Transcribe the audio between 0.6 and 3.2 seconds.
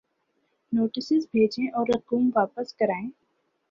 Notices بھیجیں اور رقوم واپس کرائیں۔